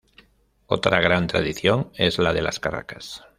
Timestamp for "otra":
0.65-0.99